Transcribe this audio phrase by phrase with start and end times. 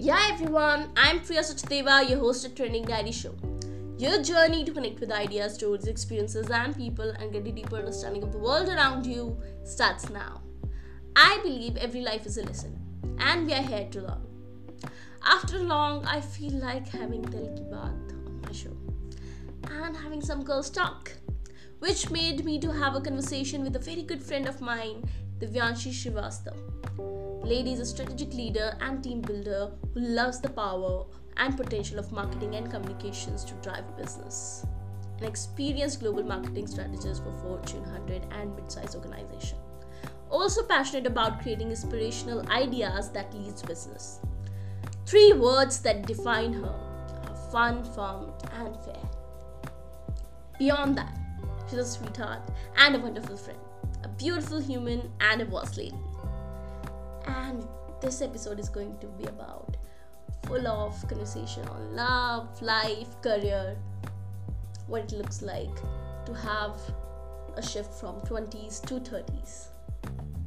[0.00, 0.90] Yeah, everyone.
[0.96, 3.34] I'm Priya Sachdeva, your host at Trending Diary Show.
[3.98, 8.22] Your journey to connect with ideas, stories, experiences, and people and get a deeper understanding
[8.22, 10.40] of the world around you starts now.
[11.14, 12.80] I believe every life is a lesson,
[13.18, 14.26] and we are here to learn.
[15.26, 18.74] After long, I feel like having Dil Ki Baat on my show
[19.70, 21.12] and having some girls talk,
[21.80, 25.04] which made me to have a conversation with a very good friend of mine,
[25.38, 26.71] Divyanshi Srivastav.
[27.44, 31.04] Lady is a strategic leader and team builder who loves the power
[31.38, 34.64] and potential of marketing and communications to drive business.
[35.18, 39.58] An experienced global marketing strategist for Fortune 100 and mid-sized organization.
[40.30, 44.20] Also passionate about creating inspirational ideas that leads to business.
[45.04, 46.74] Three words that define her:
[47.26, 49.02] are fun, firm, and fair.
[50.60, 51.18] Beyond that,
[51.68, 52.42] she's a sweetheart
[52.76, 53.58] and a wonderful friend,
[54.04, 55.98] a beautiful human and a boss lady
[57.26, 57.66] and
[58.00, 59.76] this episode is going to be about
[60.46, 63.76] full of conversation on love, life, career,
[64.86, 65.74] what it looks like
[66.26, 66.80] to have
[67.56, 69.68] a shift from 20s to 30s.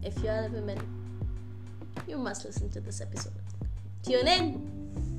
[0.04, 0.80] If you are a woman,
[2.08, 3.34] you must listen to this episode.
[4.04, 5.15] Tune in!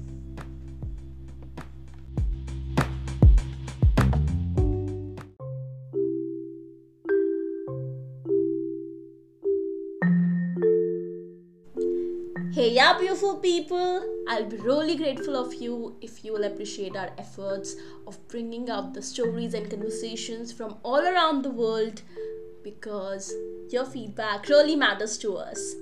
[12.76, 14.04] Hey, yeah, beautiful people!
[14.28, 17.74] I'll be really grateful of you if you will appreciate our efforts
[18.06, 22.02] of bringing out the stories and conversations from all around the world
[22.62, 23.32] because
[23.70, 25.74] your feedback really matters to us.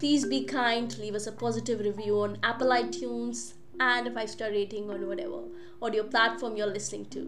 [0.00, 4.50] Please be kind, leave us a positive review on Apple iTunes and a 5 star
[4.50, 5.42] rating on whatever
[5.80, 7.22] audio platform you're listening to.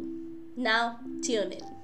[0.56, 1.78] Now, tune in.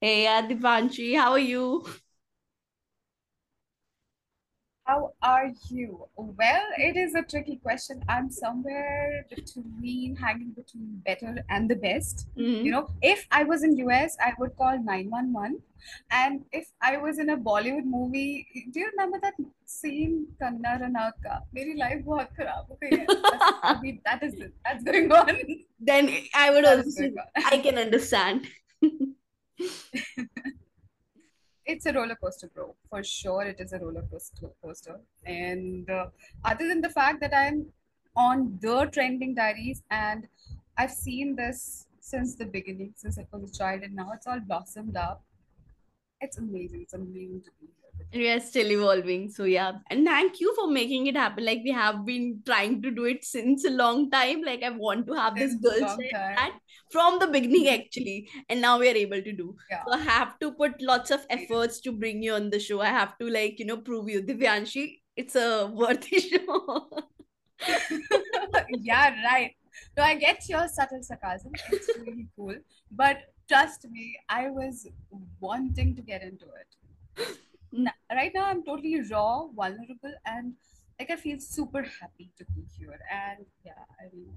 [0.00, 1.16] Hey, Adivanchi.
[1.16, 1.86] how are you?
[4.84, 6.06] How are you?
[6.16, 8.02] Well, it is a tricky question.
[8.06, 12.28] I'm somewhere between hanging between better and the best.
[12.36, 12.66] Mm-hmm.
[12.66, 15.62] You know, if I was in US, I would call 911.
[16.10, 19.34] And if I was in a Bollywood movie, do you remember that
[19.64, 21.40] scene Kangana Ranaut ka?
[21.54, 23.98] Meri life bahut kharab ho gayi.
[24.04, 24.52] That is it.
[24.62, 25.40] That's going on.
[25.80, 27.10] Then I would also
[27.46, 28.46] I can understand.
[31.66, 32.76] It's a roller coaster, bro.
[32.88, 34.04] For sure, it is a roller
[34.62, 35.00] coaster.
[35.24, 36.06] And uh,
[36.44, 37.66] other than the fact that I'm
[38.14, 40.28] on the trending diaries and
[40.78, 44.38] I've seen this since the beginning, since I was a child, and now it's all
[44.38, 45.24] blossomed up.
[46.20, 46.82] It's amazing.
[46.82, 47.85] It's amazing to be here.
[48.12, 51.70] We are still evolving so yeah and thank you for making it happen like we
[51.70, 55.34] have been trying to do it since a long time like i want to have
[55.34, 56.52] this Since a girl chat
[56.90, 59.82] from the beginning actually and now we are able to do Yeah.
[59.86, 62.86] so i have to put lots of efforts to bring you on the show i
[63.00, 66.88] have to like you know prove you divyanshi it's a worthy show
[68.68, 69.52] yeah, right.
[69.96, 71.52] No, I get your subtle sarcasm.
[71.72, 72.54] It's really cool.
[72.90, 73.18] But
[73.48, 74.86] trust me, I was
[75.40, 77.38] wanting to get into it.
[78.10, 80.54] Right now, I'm totally raw, vulnerable, and
[80.98, 82.98] like I feel super happy to be here.
[83.12, 84.32] And yeah, I mean,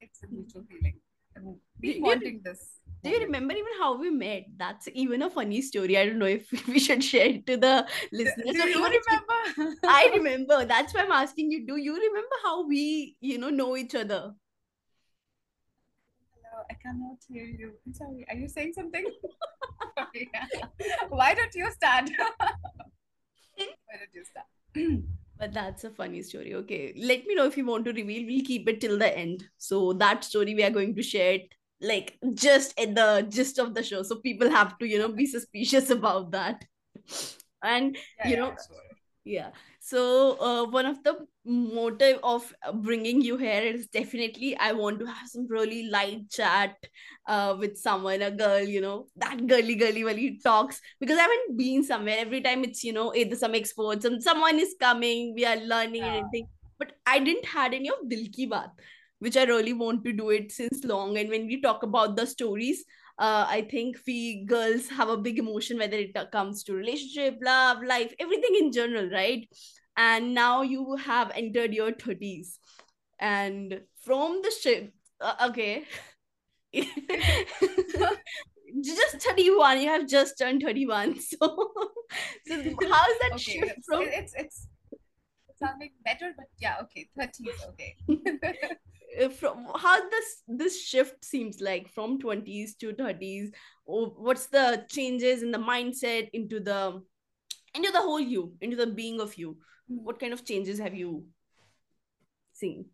[0.00, 1.00] it's a mutual feeling.
[1.36, 1.42] I've
[1.82, 2.80] Do wanting this.
[3.04, 6.30] do you remember even how we met that's even a funny story i don't know
[6.36, 9.18] if we should share it to the listeners do or you even if you-
[9.56, 9.76] remember?
[9.86, 10.64] I remember.
[10.64, 11.66] That's why I'm asking you.
[11.66, 14.34] Do you remember how we, you know, know each other?
[16.70, 17.72] I cannot hear you.
[17.86, 18.26] I'm sorry.
[18.28, 19.04] Are you saying something?
[21.08, 22.10] Why don't you start?
[23.56, 24.46] Why don't you start?
[25.38, 26.54] But that's a funny story.
[26.54, 28.26] Okay, let me know if you want to reveal.
[28.26, 29.44] We'll keep it till the end.
[29.58, 31.48] So that story we are going to share it
[31.82, 35.26] like just at the gist of the show, so people have to, you know, be
[35.26, 36.64] suspicious about that.
[37.62, 38.82] And Yeah, you yeah, know, sure.
[39.24, 39.50] Yeah.
[39.86, 41.14] So uh, one of the
[41.44, 46.74] motive of bringing you here is definitely I want to have some really light chat
[47.28, 51.56] uh, with someone, a girl, you know, that girly girly wali talks because I haven't
[51.56, 52.16] been somewhere.
[52.18, 56.02] Every time it's, you know, either some experts, and someone is coming, we are learning
[56.02, 56.18] and Yeah.
[56.18, 56.48] everything.
[56.80, 58.72] But I didn't had any of Dil Ki Baat,
[59.20, 61.16] which I really want to do it since long.
[61.16, 62.84] And when we talk about the stories,
[63.18, 67.82] uh, I think we girls have a big emotion, whether it comes to relationship, love,
[67.82, 69.48] life, everything in general, right?
[69.96, 72.58] And now you have entered your 30s.
[73.18, 75.84] And from the ship, uh, okay.
[78.82, 81.18] just 31, you have just turned 31.
[81.20, 81.72] So,
[82.46, 82.54] so
[82.90, 84.68] how's that Okay, shift from it's it's
[85.58, 87.96] sounding better, but yeah, okay, 30 is okay.
[89.38, 93.50] from how this this shift seems like from 20s to 30s
[93.86, 97.02] or what's the changes in the mindset into the
[97.74, 99.56] into the whole you, into the being of you,
[99.90, 100.02] Mm.
[100.02, 101.24] what kind of changes have you
[102.52, 102.86] seen?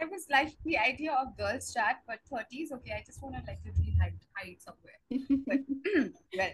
[0.00, 3.42] I was like the idea of girls chat, but 30s, okay, I just want to
[3.46, 5.00] like literally hide, hide somewhere.
[5.46, 5.60] But
[6.36, 6.50] well,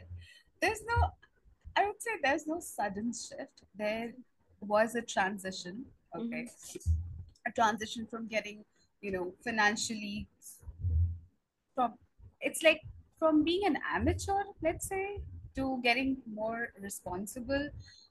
[0.60, 1.10] there's no,
[1.76, 3.62] I would say there's no sudden shift.
[3.76, 4.12] There
[4.66, 5.84] was a transition,
[6.16, 6.48] okay,
[7.46, 8.64] a transition from getting,
[9.00, 10.26] you know, financially
[11.74, 11.94] from,
[12.40, 12.80] it's like
[13.18, 15.20] from being an amateur, let's say,
[15.56, 17.68] to getting more responsible,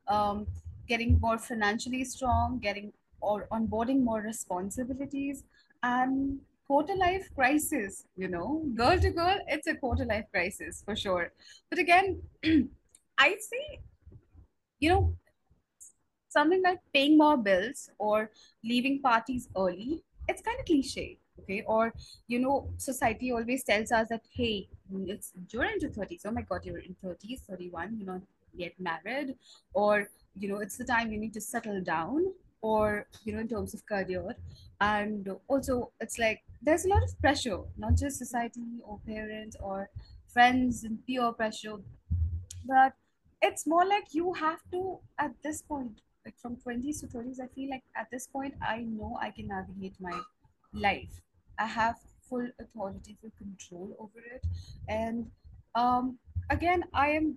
[0.07, 0.48] um,
[0.88, 5.44] getting more financially strong, getting or onboarding more responsibilities
[5.83, 8.63] and quarter life crisis you know?
[8.75, 11.31] Girl to girl it's a quarter life crisis for sure.
[11.69, 12.21] But again
[13.18, 13.80] i say
[14.80, 15.15] you know
[16.31, 18.31] something like paying more bills or
[18.63, 21.63] leaving parties early it's kind of cliche okay?
[21.68, 21.94] Or
[22.28, 24.68] you know society always tells us that hey
[25.07, 28.22] it's you're into 30s oh my god you're in 30s 31 you're not
[28.54, 29.36] yet married
[29.74, 32.25] or you know it's the time you need to settle down
[32.62, 34.36] or you know in terms of career.
[34.80, 39.89] And also it's like there's a lot of pressure not just society or parents or
[40.27, 41.77] friends and peer pressure
[42.66, 42.94] but
[43.42, 47.47] it's more like you have to at this point like from 20s to 30s i
[47.47, 50.21] feel like at this point i know i can navigate my
[50.73, 51.21] life.
[51.59, 51.97] I have
[52.29, 54.45] full authority full control over it.
[54.88, 55.29] And
[55.75, 56.18] um
[56.50, 57.35] again i am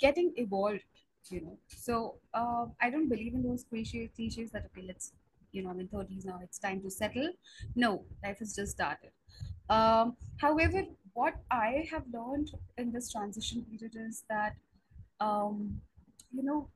[0.00, 0.82] getting evolved
[1.28, 1.58] you know.
[1.68, 5.12] So uh, i don't believe in those cliches cliches that okay let's
[5.52, 7.30] you know i'm in 30s now it's time to settle.
[7.74, 9.10] No life has just started.
[9.68, 14.54] Um, however what i have learned in this transition period is that
[15.20, 15.80] um,
[16.32, 16.68] you know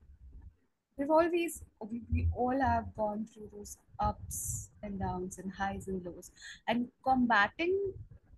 [1.01, 6.05] we've always we, we all have gone through those ups and downs and highs and
[6.07, 6.31] lows
[6.69, 7.77] and combating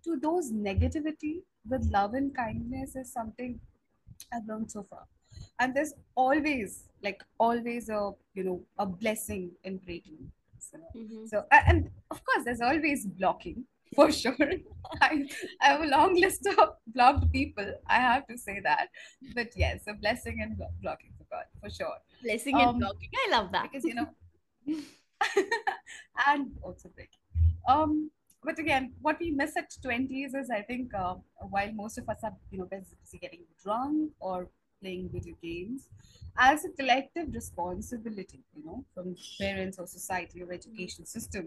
[0.03, 1.35] to those negativity
[1.69, 3.59] with love and kindness is something
[4.33, 5.05] I've learned so far.
[5.59, 10.31] And there's always, like, always a, you know, a blessing in breaking.
[10.59, 11.27] So, Mhm.
[11.29, 13.65] so and of course, there's always blocking
[13.95, 14.35] for sure.
[15.01, 15.27] I,
[15.61, 17.73] I have a long list of blocked people.
[17.87, 18.89] I have to say that.
[19.35, 21.97] But yes, a blessing and blocking God, for sure.
[22.21, 23.09] Blessing Um, and blocking.
[23.25, 23.63] I love that.
[23.71, 24.07] Because, you know,
[26.27, 27.19] and also breaking.
[27.67, 28.11] Um,
[28.43, 31.15] but again, what we miss at 20s is, I think, uh,
[31.53, 34.49] while most of us are, you know, busy getting drunk or
[34.81, 35.89] playing video games,
[36.37, 41.45] as a collective responsibility, you know, from parents or society or education system,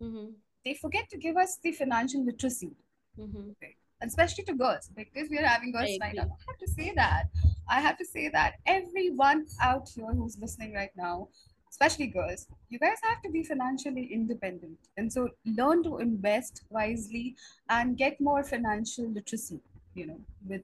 [0.00, 0.34] Mhm.
[0.64, 2.70] they forget to give us the financial literacy,
[3.18, 3.54] Mhm.
[4.00, 6.18] especially to girls, because we are having girls night.
[6.18, 7.24] I have to say that.
[7.68, 11.28] I have to say that everyone out here who's listening right now,
[11.70, 14.78] especially girls, you guys have to be financially independent.
[14.96, 17.36] And so learn to invest wisely
[17.68, 19.60] and get more financial literacy,
[19.94, 20.62] you know, with,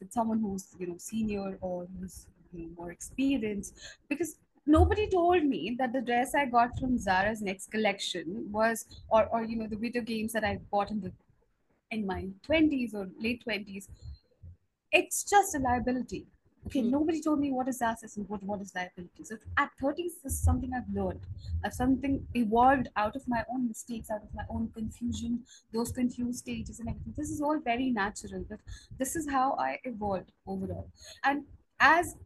[0.00, 3.74] with someone who's, you know, senior or who's you know, more experienced.
[4.08, 4.36] Because
[4.66, 9.44] nobody told me that the dress I got from Zara's next collection was, or, or
[9.44, 11.12] you know, the video games that I bought in the
[11.90, 13.88] in my 20s or late 20s
[14.92, 16.26] it's just a liability
[16.66, 16.90] okay Hmm.
[16.90, 20.32] nobody told me what is assets and what, what is liability so at 30, this
[20.32, 21.20] is something i've learned
[21.64, 25.42] i've something evolved out of my own mistakes out of my own confusion
[25.72, 28.58] those confused stages and everything this is all very natural but
[28.98, 30.86] this is how i evolved overall
[31.24, 31.44] and
[31.80, 32.16] as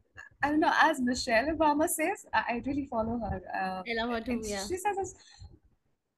[0.43, 4.11] i don't know as michelle obama says i, I really follow her uh, I love
[4.11, 4.41] her too.
[4.43, 4.67] Yeah.
[4.67, 5.15] she says this,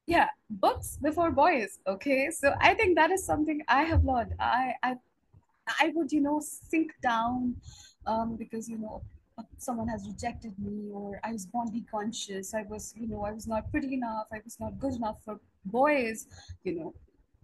[0.06, 4.72] yeah books before boys okay so i think that is something i have learned i
[4.82, 4.94] i
[5.80, 7.54] i would you know sink down
[8.06, 9.02] um because you know
[9.58, 13.46] someone has rejected me or i was body conscious i was you know i was
[13.46, 14.26] not pretty enough.
[14.32, 16.26] I was not good enough for boys
[16.64, 16.94] you know.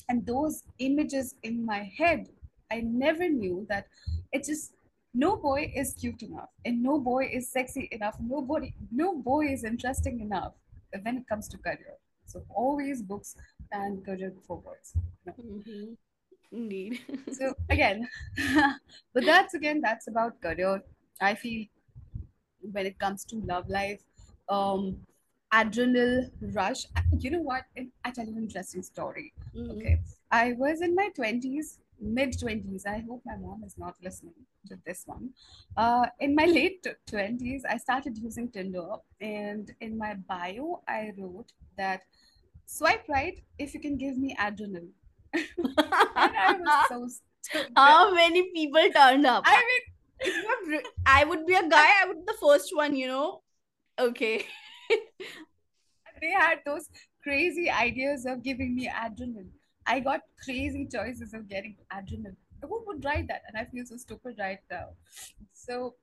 [0.09, 2.29] And those images in my head
[2.71, 3.87] i never knew that
[4.33, 4.73] it just
[5.15, 8.17] no boy is cute enough and no boy is sexy enough.
[8.21, 10.55] Nobody no boy is interesting enough
[11.03, 11.97] when it comes to career.
[12.25, 13.37] So always books
[13.73, 14.95] and career before boys
[15.29, 15.97] Mhm.
[16.53, 17.01] Indeed.
[17.33, 18.09] so again
[19.15, 20.83] but that's again that's about career.
[21.21, 21.67] I feel
[22.73, 24.01] when it comes to love life
[24.49, 24.97] um
[25.53, 26.87] adrenal rush
[27.19, 27.65] you know what?
[28.05, 29.71] I tell you an interesting story Mhm.
[29.77, 29.99] okay?
[30.31, 34.35] I was in my 20s mid 20s i hope my mom is not listening
[34.69, 35.31] to this one.
[35.77, 38.89] Uh, in my late 20s i started using tinder
[39.21, 42.01] and in my bio i wrote that
[42.67, 44.91] swipe right if you can give me adrenaline
[45.35, 47.09] i was so
[47.43, 49.45] stupid How many people turned up?
[49.47, 49.83] i mean
[50.25, 51.87] If you were re- I would be a guy.
[52.01, 52.95] I would be the first one.
[52.97, 53.43] You know.
[53.99, 54.47] Okay.
[56.21, 56.89] they had those
[57.23, 59.51] crazy ideas of giving me adrenaline.
[59.87, 62.37] I got crazy choices of getting adrenaline.
[62.63, 63.43] who would write that?
[63.49, 64.91] And I feel so stupid right now.
[65.53, 65.97] So,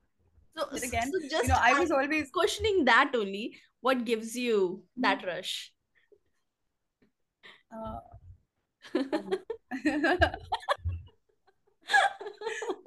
[0.58, 3.46] So, but again, so just you know, I was always questioning that only.
[3.82, 5.72] What gives you that rush?
[7.72, 8.00] uh,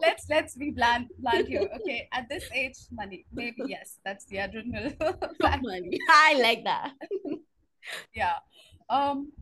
[0.00, 1.68] let's let's be blunt blunt here.
[1.80, 3.24] Okay, at this age, money.
[3.32, 4.92] Maybe yes, that's the adrenal.
[5.62, 5.98] Money.
[6.08, 6.92] I like that.
[8.14, 8.34] yeah
[8.90, 9.32] um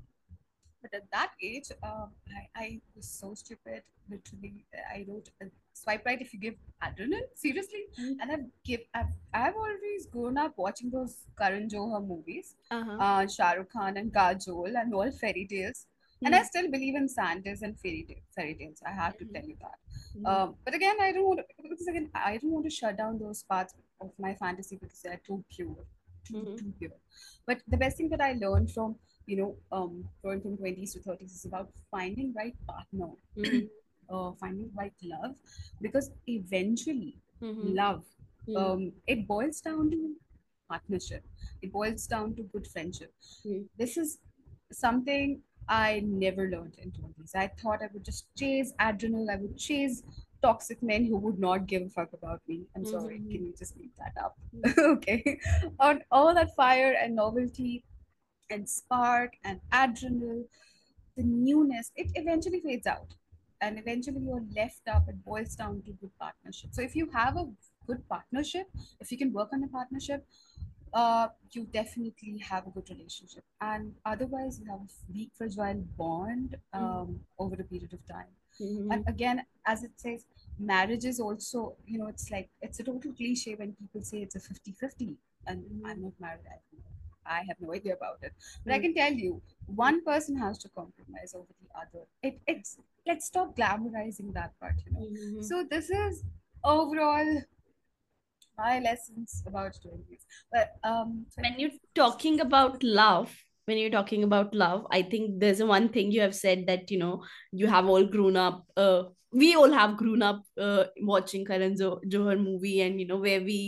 [0.81, 4.64] but at that age um I, I was so stupid literally
[4.95, 8.14] i wrote uh, swipe right if you give adrenaline seriously Mm.
[8.23, 12.97] and i've give i've, I've always grown up watching those karan johar movies Uh-huh.
[12.99, 15.85] uh shah rukh khan and kajol and all fairy tales
[16.24, 16.46] and i Mm.
[16.50, 19.34] still believe in santas and fairy tale, fairy tales i have to Mhm.
[19.34, 19.78] tell you that
[20.16, 20.26] Mm.
[20.30, 23.18] um, but again, I don't want to, because again, I don't want to shut down
[23.18, 25.76] those parts of my fantasy because they're too pure,
[26.26, 26.96] too, too pure.
[27.46, 28.96] But the best thing that I learned from,
[29.26, 33.10] you know, um, going from 20s to 30s is about finding right partner,
[34.10, 35.36] uh, finding right love,
[35.80, 37.16] because eventually
[37.62, 38.04] love,
[38.56, 40.16] um, it boils down to
[40.68, 41.24] partnership.
[41.62, 43.12] It boils down to good friendship.
[43.78, 44.18] This is
[44.72, 47.34] something I never learned in 20s.
[47.34, 50.02] I thought I would just chase adrenal, I would chase
[50.42, 52.66] toxic men who would not give a fuck about me.
[52.76, 53.30] I'm sorry, Mhm.
[53.30, 54.36] can you just leave that up?
[54.78, 55.38] okay.
[55.78, 57.84] On all that fire and novelty
[58.50, 60.44] and spark and adrenal,
[61.16, 63.14] the newness, it eventually fades out.
[63.60, 66.70] And eventually you're left up, it boils down to good partnership.
[66.72, 67.48] So if you have a
[67.86, 70.26] good partnership, if you can work on a partnership,
[70.92, 73.44] uh, you definitely have a good relationship.
[73.61, 78.32] And otherwise, you have a weak, fragile bond um, over a period of time.
[78.61, 78.92] Mhm.
[78.92, 80.25] And again, as it says,
[80.59, 84.37] marriage is also, you know, it's like, it's a total cliche when people say it's
[84.37, 85.16] a 50 50.
[85.47, 85.87] And Mhm.
[85.87, 86.47] I'm not married.
[86.56, 86.59] I.
[87.26, 88.32] I have no idea about it.
[88.64, 88.82] But I Mm.
[88.82, 92.04] can tell you, one person has to compromise over the other.
[92.23, 95.00] It, it's, let's stop glamorizing that part, you know.
[95.06, 95.44] Mhm.
[95.44, 96.25] So this is
[96.64, 97.42] overall
[98.61, 100.26] my lessons about 20s.
[100.52, 103.37] But um, when you're talking about love
[103.67, 106.99] when you're talking about love i think there's one thing you have said that you
[106.99, 109.02] know you have all grown up uh,
[109.33, 113.40] we all have grown up uh, watching karan Jo- johar movie and you know where
[113.40, 113.59] we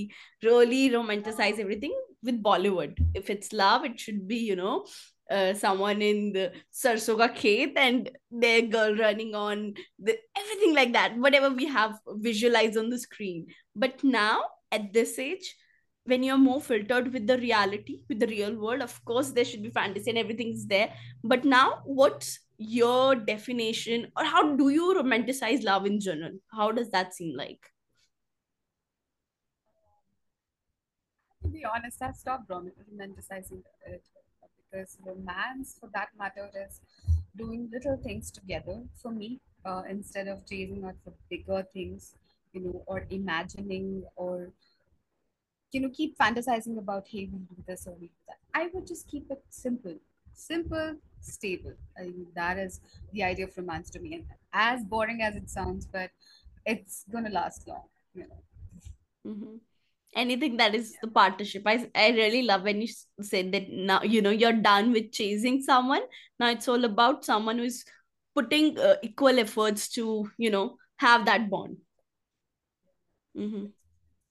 [0.42, 4.84] really romanticize everything with bollywood if it's love it should be you know
[5.30, 6.46] uh, someone in the
[6.80, 8.10] sarso ka khet and
[8.46, 9.62] their girl running on
[10.08, 11.94] the everything like that whatever we have
[12.28, 13.46] visualized on the screen
[13.84, 15.54] but now at this age
[16.04, 19.62] when you're more filtered with the reality with the real world of course there should
[19.62, 20.92] be fantasy and everything's there.
[21.22, 26.32] But now what's your definition or how do you romanticize love in general?
[26.52, 27.60] How does that seem like?
[31.42, 34.02] To be honest, I've stopped rom- romanticizing it
[34.70, 36.80] because romance, for that matter, is
[37.36, 42.14] doing little things together for me uh, instead of chasing out for bigger things,
[42.52, 44.52] you know, or imagining or
[45.72, 48.38] you know keep fantasizing about hey we'll do this or we'll do that.
[48.54, 49.94] I would just keep it simple,
[50.34, 51.72] simple, stable.
[51.98, 52.80] I mean, that is
[53.12, 56.10] the idea of romance to me, and as boring as it sounds, but
[56.66, 58.42] it's gonna last long, you know.
[59.26, 59.60] Mhm.
[60.22, 62.88] anything that is the partnership I, I really love when you
[63.22, 66.02] said that now you know you're done with chasing someone
[66.40, 67.84] now it's all about someone who's
[68.34, 71.78] putting uh, equal efforts to you know have that bond
[73.34, 73.66] hmm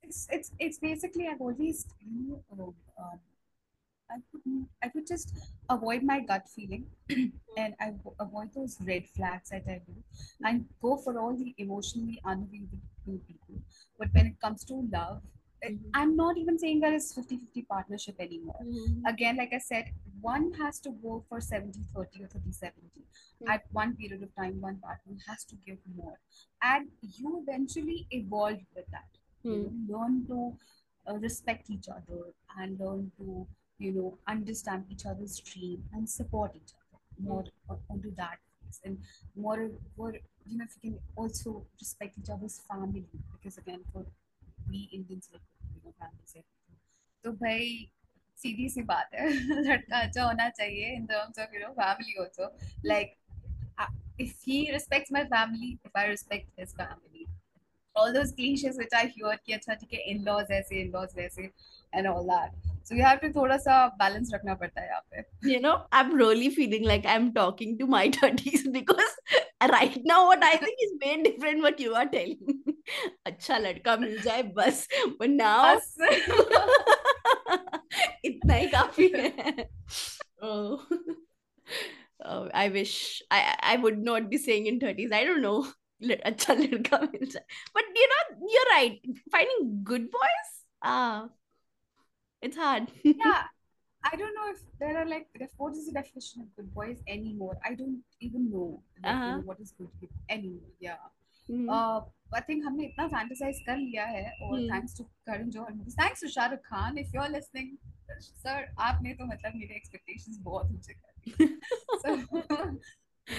[0.03, 1.85] it's it's it's basically I've always
[2.59, 3.19] uh, um,
[4.11, 5.33] I would I would just
[5.69, 6.85] avoid my gut feeling
[7.57, 9.95] and I avoid those red flags that I do
[10.43, 13.55] and go for all the emotionally unavailable people.
[13.97, 15.21] But when it comes to love,
[15.63, 15.89] Mhm.
[15.93, 18.59] I'm not even saying that it's 50-50 partnership anymore.
[18.63, 19.01] Mhm.
[19.13, 19.91] Again, like I said,
[20.21, 23.03] one has to go for 70-30 or 30-70.
[23.41, 23.49] Mm.
[23.49, 26.19] At one period of time, one partner has to give more.
[26.61, 26.89] And
[27.19, 29.09] you eventually evolve with that
[29.43, 29.87] you Mm.
[29.87, 30.57] know, learn to
[31.07, 32.19] uh, respect each other
[32.57, 33.47] and learn to
[33.79, 36.99] you know understand each other's dream and support each other
[37.29, 38.37] more on- onto that
[38.85, 38.99] and
[39.35, 40.11] more more
[40.45, 44.05] you know if you can also respect each other's family because again for
[44.69, 45.41] Indians like
[45.75, 46.77] you know families everything
[47.23, 47.89] तो भाई
[48.37, 49.29] सीधी सी बात है
[49.67, 52.49] लड़का अच्छा होना चाहिए in terms of you know family also
[52.83, 53.17] like
[53.77, 57.27] uh, if he respects my family if I respect his family
[57.95, 61.49] all those cliches which I hear कि अच्छा ठीक है in-laws ऐसे in-laws वैसे
[61.93, 62.51] and all that.
[62.83, 65.23] So you have to थोड़ा सा balance रखना पड़ता है यहाँ पे.
[65.51, 69.13] you know i'm really feeling like i'm talking to my 30s because
[69.71, 72.70] right now what i think is very different what you are telling
[73.26, 74.86] अच्छा लड़का मिल जाए बस
[75.20, 75.96] but now बस
[78.24, 79.68] इतना ही काफी है
[80.42, 80.78] oh.
[82.26, 83.40] oh i wish i
[83.72, 85.58] i would not be saying in 30s i don't know
[86.30, 87.44] अच्छा लड़का मिल जाए
[87.78, 88.22] but you know
[88.54, 90.54] you're right finding good boys
[90.94, 91.28] ah
[92.42, 93.44] it's hard yeah
[94.08, 97.58] I don't know if there are like what is the definition of good boys anymore.
[97.64, 99.24] I don't even know, like, uh-huh.
[99.24, 99.88] you know what is good
[100.28, 100.70] anymore.
[100.78, 100.94] Yeah.
[101.51, 101.69] Hmm.
[101.69, 102.01] Uh,
[102.33, 104.67] I think हमने इतना fantasize कर लिया है और Hmm.
[104.73, 106.97] thanks to Karan Johar movies, thanks to Shah Rukh Khan.
[106.97, 107.71] If you're listening,
[108.43, 108.57] sir,
[108.89, 111.47] आपने तो मतलब मेरे expectations बहुत ऊँचे कर दिए.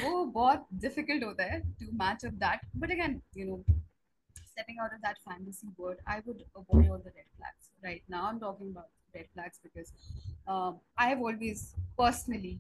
[0.03, 2.67] वो बहुत difficult होता है to match up that.
[2.85, 3.59] But again, you know,
[4.53, 7.71] stepping out of that fantasy world, I would avoid all the red flags.
[7.89, 9.93] Right now, I'm talking about red flags because
[10.47, 12.59] um, I have always personally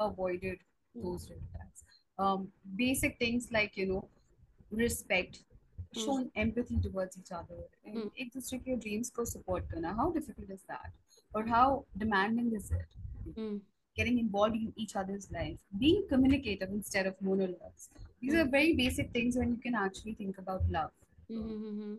[0.00, 0.58] avoided
[0.94, 1.84] those red flags.
[2.18, 4.08] Um, basic things like you know,
[4.72, 5.40] respect
[5.94, 6.40] shown hmm.
[6.40, 7.60] empathy towards each other.
[7.84, 8.08] And hmm.
[8.18, 10.90] ek dusre dreams go support karna how difficult is that?
[11.34, 12.88] Or how demanding is it?
[13.38, 13.60] Mm.
[13.96, 17.88] getting involved in each other's life being communicative instead of monologues.
[18.20, 18.40] These hmm.
[18.40, 20.90] are very basic things when you can actually think about love.
[21.30, 21.94] Mm-hmm.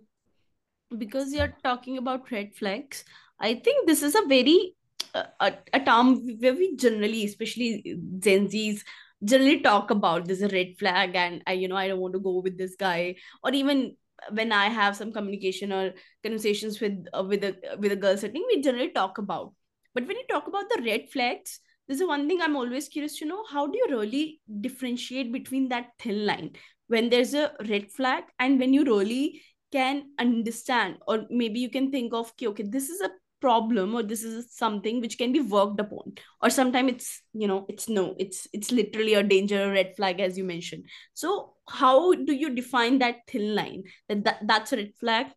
[0.98, 3.04] because you're talking about red flags
[3.40, 4.76] i think this is a very
[5.16, 8.84] uh, a, a term where we generally especially gen z's
[9.24, 12.40] generally talk about a red flag and i you know i don't want to go
[12.40, 13.16] with this guy.
[13.44, 13.96] Or even
[14.32, 18.46] when i have some communication or conversations with uh, with a with a girl setting
[18.48, 19.54] we generally talk about.
[19.94, 23.18] But when you talk about the red flags this is one thing i'm always curious
[23.20, 23.44] to know.
[23.50, 26.52] How do you really differentiate between that thin line?
[26.88, 31.92] When there's a red flag and when you really can understand or maybe you can
[31.92, 33.10] think of okay, okay this is a
[33.44, 36.14] problem or this is something which can be worked upon.
[36.42, 40.22] Or sometimes it's you know it's no it's it's literally a danger a red flag
[40.22, 40.86] as you mentioned.
[41.14, 43.84] So how do you define that thin line?
[44.08, 45.28] That, that that's a red flag?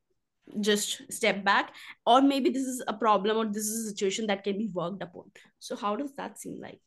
[0.60, 1.74] Just step back.
[2.06, 5.02] Or maybe this is a problem or this is a situation that can be worked
[5.02, 5.32] upon.
[5.58, 6.80] So how does that seem like?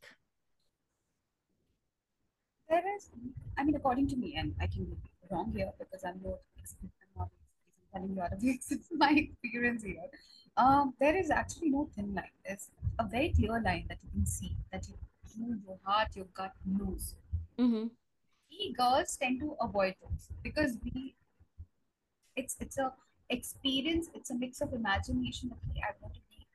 [2.70, 3.10] There is,
[3.58, 4.96] I mean, according to me, and I can be
[5.30, 6.38] wrong here because I'm not,
[7.92, 8.44] telling you out of
[9.04, 10.10] my experience here.
[10.58, 12.36] Um, there is actually no thin line.
[12.46, 14.96] There's a very clear line that you can see that you,
[15.38, 17.16] you your heart, your gut knows.
[17.58, 17.88] mm-hmm.
[18.52, 21.16] We girls tend to avoid those because we,
[22.36, 22.92] it's it's a
[23.30, 24.10] experience.
[24.14, 25.52] It's a mix of imagination.
[25.54, 26.46] Okay, I want to be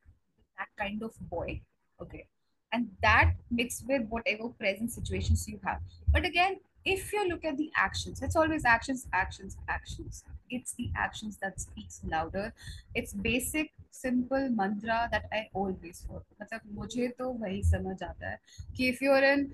[0.58, 1.60] that kind of boy.
[2.02, 2.26] Okay,
[2.72, 5.80] and that mixed with whatever present situations you have.
[6.12, 10.90] But again, if you look at the actions it's always actions actions actions it's the
[10.96, 12.52] actions that speaks louder
[12.94, 18.88] it's basic simple mantra that i always follow matlab mujhe to wahi samajh aata hai
[18.94, 19.44] if you're in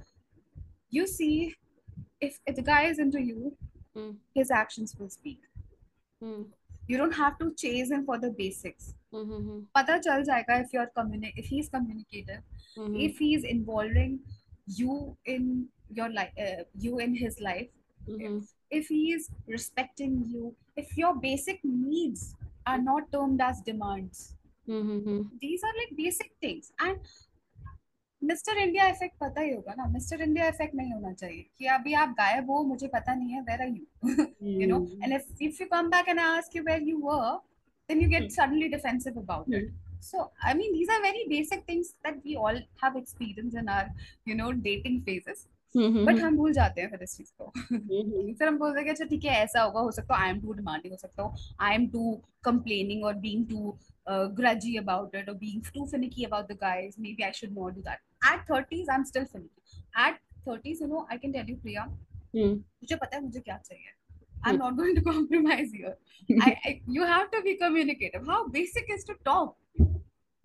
[0.99, 1.35] you see
[2.21, 3.57] if, if the guy is into you
[3.97, 4.15] mm.
[4.35, 5.41] his actions will speak
[6.23, 6.45] mm.
[6.89, 9.61] you don't have to chase him for the basics mm-hmm.
[10.61, 12.43] if you're communi- if he's communicative
[12.77, 12.97] mm-hmm.
[12.97, 14.19] if he's involving
[14.67, 15.69] you in
[16.00, 17.70] your life uh, you in his life
[18.08, 18.34] Mm-hmm.
[18.70, 22.36] if he is respecting you if your basic needs
[22.68, 24.20] are not termed as demands
[24.70, 25.22] Mm-hmm.
[25.42, 27.00] these are like basic things and
[28.22, 31.94] Mister India effect पता ही होगा ना mister India effect नहीं होना चाहिए कि अभी
[32.04, 34.26] आप गायब हो मुझे पता नहीं है where are you
[34.62, 37.34] you know and if if you come back and i ask you where you were
[37.90, 38.34] then you get Hmm.
[38.38, 39.68] suddenly defensive about it
[40.10, 43.86] so i mean these are very basic things that we all have experienced in our
[44.32, 45.59] you know dating phases Mm-hmm.
[45.75, 46.25] Hmm, hmm, but hmm.
[46.27, 47.53] हम भूल जाते हैं फिर इस चीज़ को।
[48.39, 50.41] फिर हम बोलते हैं कि अच्छा ठीक है ऐसा होगा हो सकता है आई एम
[50.41, 52.13] टू डिमांडिंग हो सकता हूँ आई एम टू
[52.45, 53.77] कम्प्लेनिंग और being too
[54.41, 57.81] grudgy about it और being too finicky about the guys maybe I should not do
[57.81, 61.57] that at thirties I am still finicky at thirties you know I can tell you
[61.57, 61.87] Priya
[62.37, 63.93] मुझे पता है मुझे क्या चाहिए।
[64.47, 65.97] I am not going to compromise your
[66.91, 69.57] you have to be communicative how basic is to talk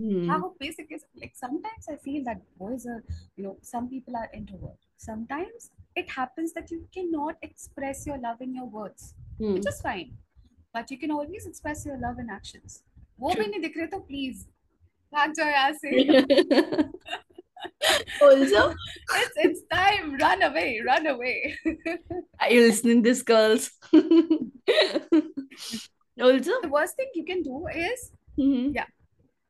[0.00, 0.28] Mm.
[0.28, 3.02] How basic is like sometimes I feel that boys are,
[3.36, 4.78] you know, some people are introvert.
[4.96, 9.54] Sometimes it happens that you cannot express your love in your words, Mm.
[9.54, 10.16] which is fine.
[10.72, 12.82] But you can always express your love in actions.
[13.20, 13.46] वो भी True.
[13.50, 14.46] नहीं दिख रहे तो please
[15.14, 15.90] भाग जाओ यहाँ से.
[18.22, 18.62] also,
[19.20, 20.16] It's it's time.
[20.22, 20.80] Run away.
[20.86, 21.56] Run away.
[22.40, 23.70] are you listening this, girls?
[26.20, 28.74] also, the worst thing you can do is Mhm.
[28.74, 28.86] Yeah.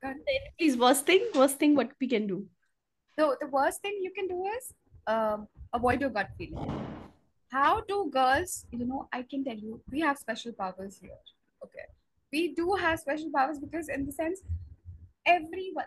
[0.04, 0.42] Go ahead.
[0.58, 2.46] please, worst thing, worst thing, what we can do?
[3.18, 4.72] So the worst thing you can do is
[5.06, 6.70] um, avoid your gut feeling.
[7.48, 11.18] How do girls, you know, I can tell you, we have special powers here.
[11.64, 11.86] Okay.
[12.32, 14.40] We do have special powers because in the sense,
[15.26, 15.86] everyone,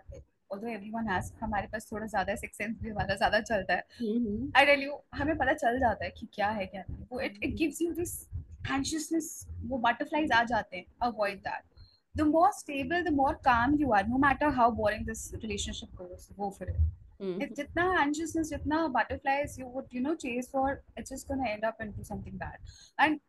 [0.52, 3.84] although everyone has, हमारे पास थोड़ा ज़्यादा sixth sense भी हमारा ज़्यादा चलता है.
[4.02, 4.52] Mhm.
[4.54, 7.06] I tell you, हमें पता चल जाता है कि क्या है क्या नहीं.
[7.12, 8.28] वो it, it gives you this
[8.78, 10.86] anxiousness, वो butterflies आ जाते हैं.
[11.10, 11.64] Avoid that.
[12.21, 16.31] The more stable, the more calm you are, no matter how boring this relationship goes,
[16.37, 16.81] go for it.
[17.21, 17.41] mm-hmm.
[17.45, 21.65] if jitna anxiousness jitna butterflies you would you know chase for it's just gonna end
[21.71, 22.59] up into something bad.
[22.99, 23.21] And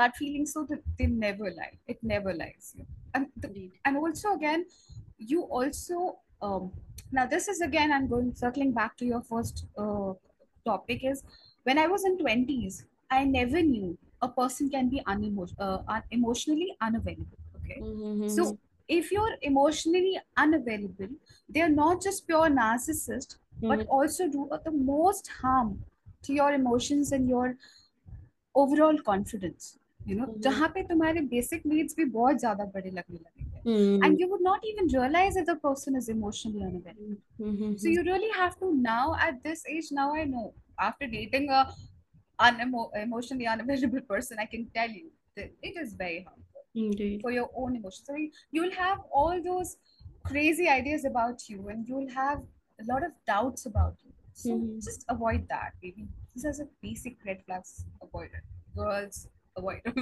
[0.00, 1.74] gut feelings so that they never lie.
[1.86, 2.74] It never lies.
[3.14, 4.64] And the, and also again
[5.18, 6.72] you also um,
[7.12, 10.12] now this is again i'm going circling back to your first uh,
[10.64, 11.22] topic is
[11.64, 16.02] when i was in 20s i never knew a person can be unemo- uh, un-
[16.10, 17.41] emotionally unavailable
[17.71, 18.27] okay mm-hmm.
[18.27, 21.09] so if you're emotionally unavailable
[21.49, 23.67] they're not just pure narcissist mm-hmm.
[23.67, 25.79] but also do the most harm
[26.23, 27.55] to your emotions and your
[28.55, 30.41] overall confidence you know mm-hmm.
[30.43, 34.05] जहाँ पे तुम्हारे basic needs भी बहुत ज़्यादा बड़े लगने लगेंगे mm-hmm.
[34.05, 37.75] and you would not even realize that the person is emotionally unavailable mm-hmm.
[37.75, 40.53] so you really have to now at this age now I know
[40.87, 41.61] after dating a
[42.39, 47.20] unemo- emotionally unavailable person I can tell you that it is very harmful Indeed.
[47.22, 48.04] for your own emotions.
[48.06, 48.14] So
[48.50, 49.76] you'll have all those
[50.24, 52.42] crazy ideas about you and you'll have
[52.80, 54.12] a lot of doubts about you.
[54.32, 54.80] So mm-hmm.
[54.80, 56.06] just avoid that baby.
[56.34, 58.44] These are the basic red flags avoid it
[58.76, 59.80] girls avoid.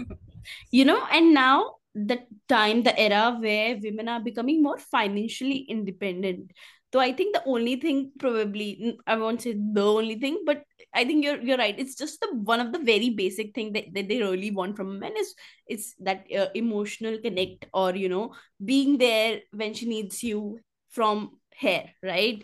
[0.71, 6.53] You know and now the time the era where women are becoming more financially independent
[6.96, 10.62] so i think the only thing probably i won't say the only thing but
[10.94, 13.84] i think you're you're right it's just the one of the very basic thing that,
[13.94, 15.34] that they really want from men is
[15.68, 20.58] it's that uh, emotional connect or you know being there when she needs you
[20.89, 22.44] from here right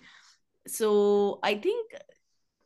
[0.67, 1.93] so i think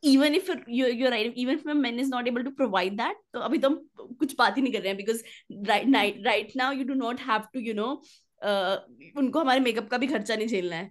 [0.02, 3.14] even if you're, you're right even if a man is not able to provide that
[3.32, 3.80] तो अभी तो हम
[4.18, 5.22] कुछ बात ही नहीं कर रहे हैं because
[5.70, 7.90] right right right now you do not have to you know
[8.42, 8.76] uh,
[9.16, 10.90] उनको हमारे मेकअप का भी खर्चा नहीं झेलना है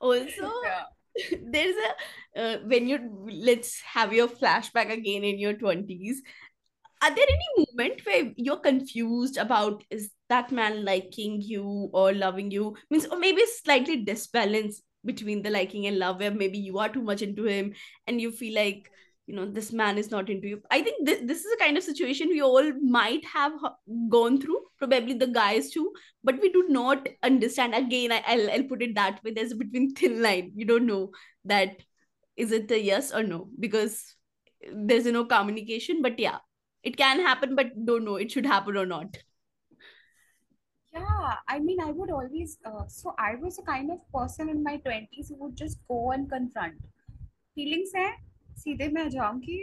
[0.00, 1.38] also yeah.
[1.42, 1.90] there's a
[2.40, 2.98] uh, when you
[3.30, 6.22] let's have your flashback again in your 20s
[7.02, 12.50] are there any moment where you're confused about is that man liking you or loving
[12.50, 16.88] you means or maybe slightly disbalance between the liking and love where maybe you are
[16.88, 17.72] too much into him
[18.06, 18.90] and you feel like
[19.30, 20.60] you know this man is not into you.
[20.70, 23.52] I think this, this is a kind of situation we all might have
[24.08, 25.92] gone through probably the guys too
[26.24, 27.74] but we do not understand.
[27.74, 29.32] Again I, will I'll put it that way.
[29.32, 30.50] There's a between thin line.
[30.56, 31.10] You don't know
[31.44, 31.76] that
[32.36, 34.16] is it a yes or no because
[34.72, 36.38] there's no communication but yeah
[36.82, 39.16] it can happen but don't know it should happen or not.
[40.92, 44.64] Yeah i mean i would always uh, so i was a kind of person in
[44.64, 46.74] my 20s who would just go and confront.
[47.54, 48.10] Feelings hai
[48.56, 49.62] सीधे मैं जाऊँ कि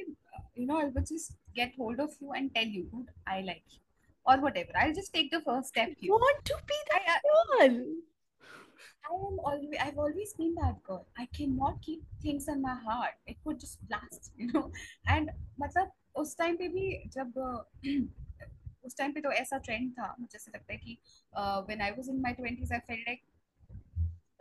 [0.58, 3.64] you know I will just get hold of you and tell you good I like
[3.74, 3.80] you
[4.26, 7.62] और what I will just take the first step you want to be that girl
[7.62, 12.62] I am always I have always been that girl I can not keep things in
[12.62, 14.72] my heart it could just blast you know
[15.10, 17.34] and मतलब उस time पे भी जब
[18.86, 20.98] उस time पे तो ऐसा trend था मुझे ऐसा लगता है कि
[21.36, 23.22] when I was in my 20स I felt like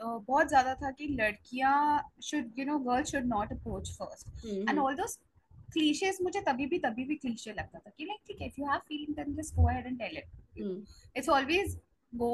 [0.00, 4.94] बहुत ज़्यादा था कि लड़कियाँ should you know girl should not approach first and all
[4.94, 5.18] those
[5.72, 8.66] clichés मुझे तभी भी तभी भी क्लीशे लगता था कि लाइक ठीक है if you
[8.66, 11.80] have feeling then just go ahead and tell it it's always
[12.12, 12.30] go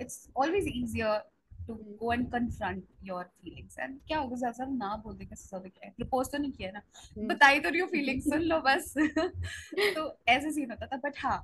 [0.00, 1.22] it's always easier
[1.66, 5.86] to go and confront your feelings and क्या होगा ज़्यादा ना बोल देंगे सब क्या
[5.86, 5.92] है?
[5.96, 7.28] प्रपोज तो नहीं किया ना। mm.
[7.30, 8.94] बताई तो रही हूँ फीलिंग्स सुन लो बस।
[9.94, 11.38] तो ऐसे सीन होता था। बट हाँ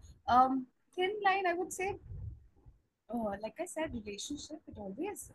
[0.98, 1.92] thin line I would say
[3.42, 5.32] like I said, relationship, it always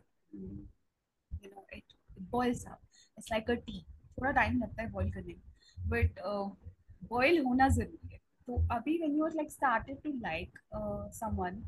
[1.42, 1.84] you know it,
[2.16, 2.80] it boils up
[3.18, 3.84] it's like a tea
[4.18, 6.20] थोड़ा टाइम लगता है बॉईल करने में बट
[7.10, 10.58] बॉईल होना ज़रूरी है तो अभी when you are like started to like
[11.20, 11.62] someone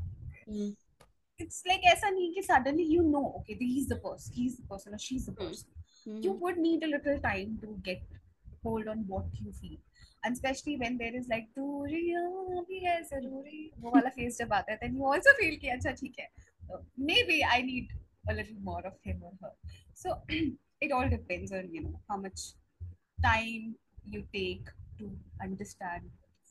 [1.45, 4.95] it's like ऐसा नहीं कि suddenly you know okay he's the person he's the person
[4.99, 6.23] or she's the person mm-hmm.
[6.27, 8.17] you would need a little time to get
[8.69, 9.77] hold on what you feel
[10.25, 14.73] and especially when there is like दूरियाँ भी है ज़रूरी वो वाला phase जब आता
[14.73, 16.29] है then you also feel कि अच्छा ठीक है
[17.11, 17.93] maybe I need
[18.29, 19.53] a little more of him or her.
[19.95, 20.23] So
[20.81, 22.55] it all depends on you know how much
[23.23, 24.67] time you take
[24.99, 25.11] to
[25.43, 26.03] understand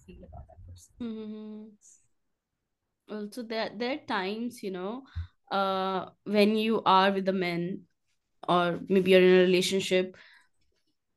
[0.05, 0.93] feel about that person.
[1.01, 1.63] Mm-hmm.
[3.13, 5.03] Also, there there are times you know
[5.51, 7.81] uh when you are with a man
[8.47, 10.17] or maybe you're in a relationship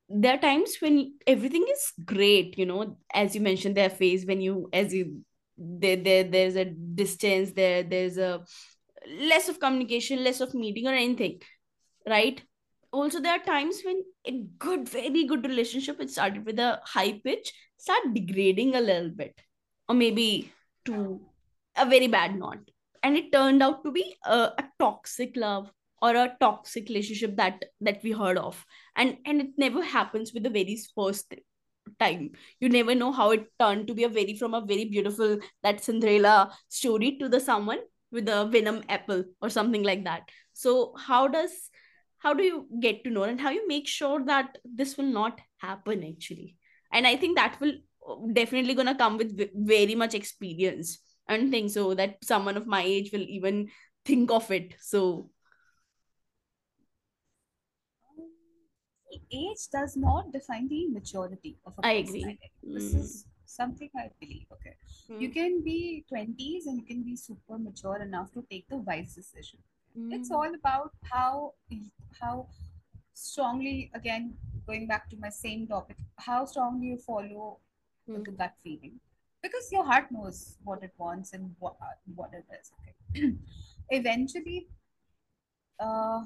[0.08, 4.40] there are times when everything is great you know as you mentioned their phase when
[4.40, 5.22] you as you
[5.56, 8.44] there, there there's a distance there there's a
[9.20, 11.40] less of communication less of meeting or anything
[12.08, 12.42] right?
[12.90, 17.20] Also there are times when in good very good relationship it started with a high
[17.24, 19.38] pitch start degrading a little bit
[19.88, 20.52] or maybe
[20.84, 21.20] to
[21.76, 22.58] a very bad knot.
[23.02, 25.70] And it turned out to be a, a toxic love
[26.02, 28.64] or a toxic relationship that that we heard of.
[28.96, 31.34] And and it never happens with the very first
[32.00, 32.30] time.
[32.60, 35.82] You never know how it turned to be a very from a very beautiful that
[35.82, 41.26] cinderella story to the someone with a venom apple or something like that so how
[41.28, 41.70] does
[42.18, 45.40] how do you get to know and how you make sure that this will not
[45.58, 46.56] happen actually
[46.92, 47.74] and i think that will
[48.08, 52.66] uh, definitely gonna come with very much experience i don't think so that someone of
[52.66, 53.68] my age will even
[54.04, 55.30] think of it so
[59.32, 61.96] age does not define the maturity of a person.
[61.96, 62.24] I agree.
[62.24, 63.00] I this mm.
[63.00, 64.46] is something I believe.
[64.52, 64.76] Okay,
[65.10, 65.20] mm.
[65.20, 69.14] you can be twenties and you can be super mature enough to take the wise
[69.14, 69.60] decision.
[69.98, 70.12] Mm.
[70.12, 71.54] It's all about how
[72.20, 72.48] how
[73.18, 74.34] strongly again
[74.66, 77.58] going back to my same topic how strongly you follow
[78.08, 78.24] mm.
[78.24, 79.00] the gut feeling
[79.42, 81.76] because your heart knows what it wants and what
[82.14, 83.32] what it is okay
[83.90, 84.68] eventually
[85.80, 86.20] uh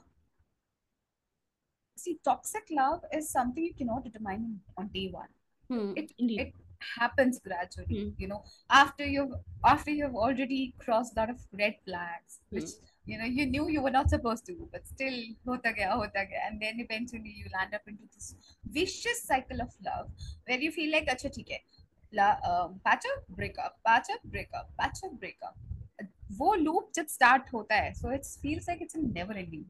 [1.96, 5.32] see toxic love is something you cannot determine on day one
[5.70, 6.52] hmm, it, it
[6.98, 8.08] happens gradually hmm.
[8.18, 12.56] you know after you've after you've already crossed a lot of red flags hmm.
[12.56, 12.70] which
[13.04, 16.42] you know you knew you were not supposed to but still hota gaya, hota gaya.
[16.46, 18.34] and then eventually you land up into this
[18.70, 20.08] vicious cycle of love
[20.46, 21.62] where you feel like acha theek hai
[22.14, 25.56] La, um, patch up break up patch up break up patch up break up
[26.38, 29.64] वो loop जब start होता है so it's feels like it's never ending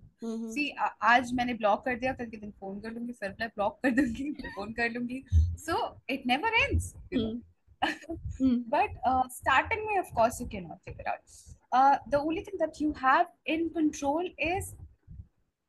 [0.52, 0.68] see
[1.02, 3.90] आज मैंने block कर दिया कल के दिन फ़ोन कर लूँगी फिर मैं ब्लॉक कर
[3.90, 5.22] दूँगी फ़ोन कर लूँगी.
[5.58, 5.74] So
[6.10, 6.94] it never ends
[8.74, 8.98] but
[9.32, 13.68] starting में of you can not figure out the only thing that you have in
[13.76, 14.72] control is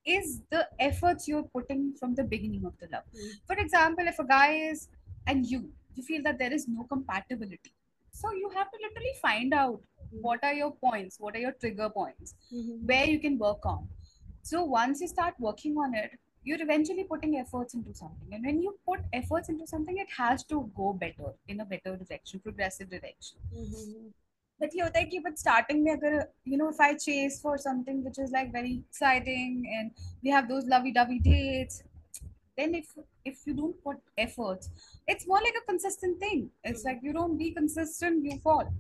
[0.06, 4.22] is the efforts you are putting from the beginning of the love for example if
[4.22, 4.88] a guy is
[5.30, 7.74] and you you feel that there is no compatibility
[8.14, 9.82] so you have to literally find out
[10.13, 12.87] what are your points what are your trigger points mm-hmm.
[12.87, 13.87] where you can work on
[14.43, 16.11] so once you start working on it
[16.45, 20.45] you're eventually putting efforts into something and when you put efforts into something it has
[20.45, 24.09] to go better in a better direction progressive direction mm-hmm.
[24.61, 28.19] but you है but starting में अगर you know if I chase for something which
[28.19, 29.91] is like very exciting and
[30.23, 31.83] we have those lovey-dovey dates
[32.57, 32.87] then if
[33.25, 34.71] if you don't put efforts
[35.07, 36.89] it's more like a consistent thing it's mm-hmm.
[36.89, 38.73] like you don't be consistent you fall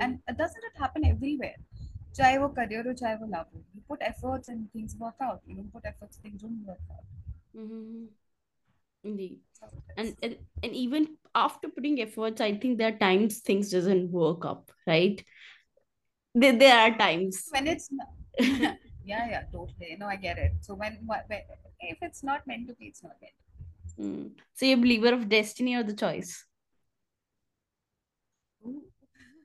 [0.00, 1.56] and doesn't it happen everywhere
[2.16, 5.40] चाहे वो career हो चाहे वो love हो you put efforts and things work out
[5.46, 7.04] you don't put efforts things don't work out
[7.56, 8.04] mm-hmm.
[9.04, 9.40] indeed
[9.96, 14.44] and, and and even after putting efforts i think there are times things doesn't work
[14.44, 15.24] up right
[16.34, 18.08] there, there are times when it's not,
[19.12, 21.20] yeah yeah totally no i get it so when, when
[21.80, 24.30] if it's not meant to be it's not meant mm.
[24.54, 26.44] so you're a believer of destiny or the choice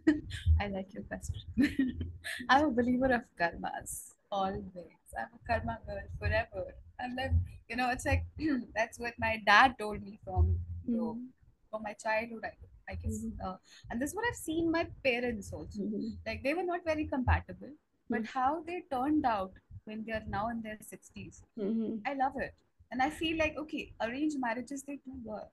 [0.60, 1.42] I like your question.
[2.48, 5.06] I'm a believer of karmas always.
[5.18, 6.74] I'm a karma girl forever.
[6.98, 8.24] And then, you know, it's like
[8.74, 11.26] that's what my dad told me from you know, mm-hmm.
[11.70, 13.20] from my childhood, I, I guess.
[13.24, 13.46] Mm-hmm.
[13.46, 13.56] Uh,
[13.90, 15.80] and this is what I've seen my parents also.
[15.80, 16.08] Mm-hmm.
[16.26, 17.70] Like they were not very compatible,
[18.10, 18.38] but mm-hmm.
[18.38, 19.52] how they turned out
[19.84, 21.96] when they are now in their 60s, mm-hmm.
[22.06, 22.54] I love it.
[22.90, 25.50] And I feel like, okay, arranged marriages, they do work.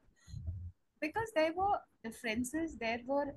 [1.02, 3.34] Because there were differences, there were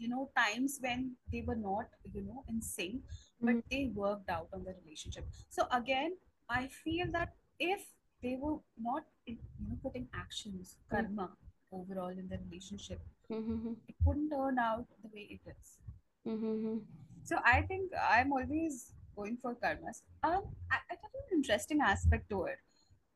[0.00, 3.02] you know times when they were not you know in sync
[3.40, 3.70] but mm-hmm.
[3.70, 6.16] they worked out on the relationship so again
[6.48, 7.82] i feel that if
[8.22, 8.56] they were
[8.88, 9.36] not you
[9.68, 10.96] know putting actions mm-hmm.
[10.96, 11.28] karma
[11.72, 13.72] overall in the relationship mm-hmm.
[13.88, 15.68] it wouldn't turn out the way it is
[16.26, 16.78] mm-hmm.
[17.22, 22.30] so i think i'm always going for karmas um i, I thought an interesting aspect
[22.30, 22.58] to it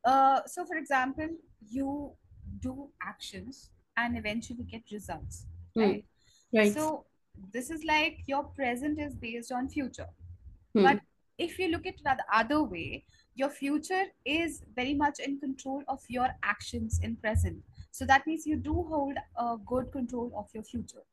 [0.05, 1.29] uh so for example
[1.71, 2.13] you
[2.61, 5.83] do actions and eventually get results mm.
[5.83, 6.05] right
[6.54, 6.74] Right.
[6.74, 7.06] So
[7.54, 10.08] this is like your present is based on future.
[10.76, 10.84] Hmm.
[10.84, 11.00] But
[11.38, 15.84] if you look at it the other way, your future is very much in control
[15.88, 17.64] of your actions in present.
[17.92, 21.04] So that means you do hold a good control of your future.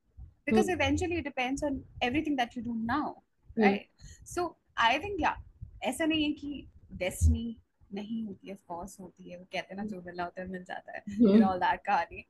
[0.44, 0.72] Because hmm.
[0.72, 3.22] eventually it depends on everything that you do now.
[3.56, 3.62] Hmm.
[3.62, 3.86] Right.
[4.24, 5.36] So I think yeah,
[5.84, 6.66] ऐसा नहीं है कि
[6.98, 7.56] destiny
[7.94, 10.64] नहीं होती है of होती है वो कहते हैं ना जो मिलना होता है मिल
[10.64, 12.24] जाता है ऑल दैट कहानी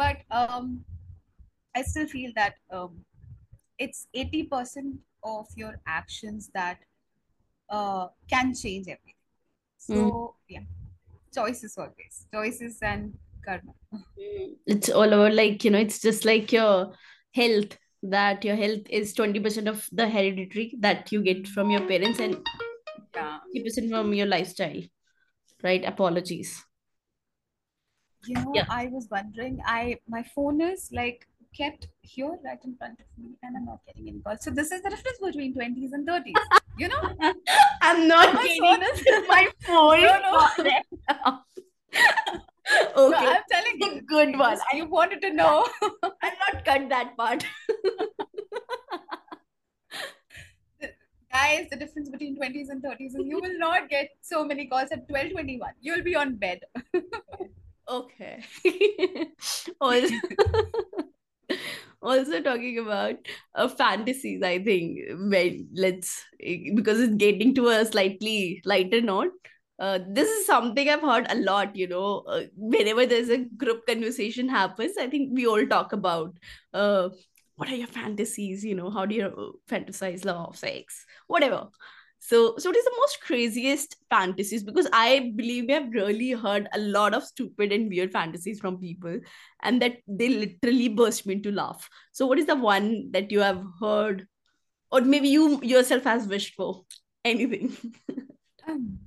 [0.00, 0.24] but
[1.75, 3.03] I still feel that um,
[3.77, 6.77] it's 80% of your actions that
[7.69, 9.13] uh, can change everything.
[9.77, 10.33] So, mm.
[10.47, 10.61] yeah,
[11.33, 13.73] choices always, choices and karma.
[13.91, 14.53] Hmm.
[14.65, 16.93] It's all about like, you know, it's just like your
[17.33, 22.19] health, that your health is 20% of the hereditary that you get from your parents
[22.19, 22.37] and
[23.13, 23.39] yeah.
[23.55, 24.81] 50% from your lifestyle.
[25.63, 25.83] right?
[25.85, 26.63] Apologies.
[28.27, 28.65] You know, Yeah.
[28.69, 31.27] I was wondering, I my phone is like
[31.57, 34.43] kept here right in front of me and I'm not getting any calls.
[34.43, 36.33] So this is the difference between 20s and 30s.
[36.77, 37.01] You know?
[37.81, 38.61] I'm not My getting
[39.27, 40.01] my phone.
[40.01, 40.47] No, no.
[42.97, 44.01] okay, No, I'm telling the you.
[44.07, 44.57] good one.
[44.71, 45.65] I You wanted to know.
[46.03, 47.45] I'll not cut that part.
[51.31, 54.89] Guys, the difference between 20s and 30s is you will not get so many calls
[54.91, 55.71] at 1221.
[55.81, 56.61] You'll be on bed.
[57.87, 58.43] Okay.
[62.01, 63.15] Also talking about
[63.55, 69.31] uh, fantasies, I think, when let's because it's getting to a slightly lighter note.
[69.77, 73.85] Uh, this is something I've heard a lot, you know, uh, whenever there's a group
[73.85, 76.37] conversation happens, I think we all talk about
[76.73, 77.09] uh,
[77.57, 81.67] what are your fantasies, you know, how do you fantasize love, sex, whatever.
[82.19, 84.63] So, so what is the most craziest fantasies?
[84.63, 88.79] Because I believe we have really heard a lot of stupid and weird fantasies from
[88.79, 89.19] people,
[89.61, 91.87] and that they literally burst me into laugh.
[92.13, 94.27] So, what is the one that you have heard,
[94.91, 96.85] or maybe you yourself has wished for?
[97.23, 97.75] Anything?
[98.67, 98.97] Um,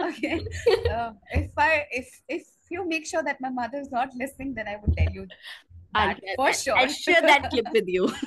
[0.00, 0.40] okay.
[0.88, 4.68] Uh, if I if if you make sure that my mother is not listening, then
[4.68, 5.26] I would tell you
[5.94, 6.78] I'll, that for sure.
[6.78, 8.12] I'll share that clip with you.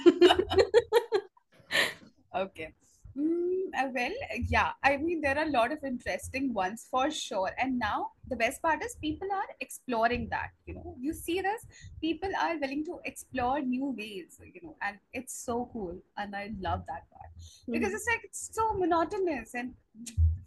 [2.36, 2.74] Okay.
[3.17, 4.12] Mm, uh, well,
[4.47, 7.52] yeah, I mean, there are a lot of interesting ones for sure.
[7.60, 10.49] And now the best part is people are exploring that.
[10.65, 11.65] You know, you see this,
[12.02, 15.95] people are willing to explore new ways, you know, and it's so cool.
[16.17, 17.30] And I love that part
[17.69, 19.54] because it's like it's so monotonous.
[19.54, 19.73] And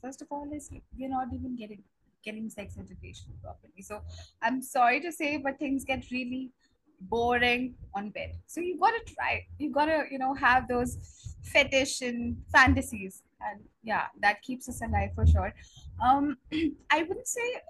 [0.02, 1.84] first of all, is we're not even getting
[2.24, 3.82] getting sex education properly.
[3.82, 4.02] So
[4.42, 6.50] I'm sorry to say, but things get really
[7.00, 8.32] boring on bed.
[8.46, 9.46] So you gotta try.
[9.58, 13.22] You gotta, you know, have those fetish and fantasies.
[13.40, 15.54] And yeah, that keeps us alive for sure.
[16.04, 16.38] Um,
[16.90, 17.62] I wouldn't say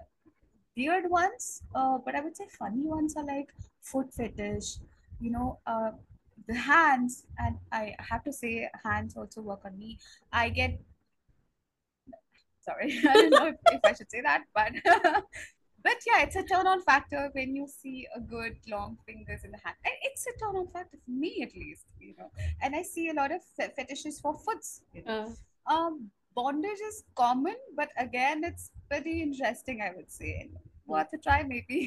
[0.76, 3.48] weird ones, uh, but I would say funny ones are like
[3.80, 4.78] foot fetish,
[5.20, 5.90] you know, uh,
[6.48, 9.98] the hands, and I have to say hands also work on me.
[10.32, 10.78] I get
[12.60, 14.72] sorry, I don't know if, if I should say that, but
[15.87, 19.53] but yeah, it's a turn on factor when you see a good long fingers in
[19.53, 19.77] the hand.
[19.85, 22.31] And it's a turn on factor for me at least, you know.
[22.61, 24.70] And I see a lot of fe- fetishes for foots.
[24.92, 25.20] You know.
[25.27, 25.35] Uh,
[25.75, 25.94] Um,
[26.38, 30.51] bondage is common, but again, it's pretty interesting, I would say.
[30.87, 31.79] Worth a try, maybe.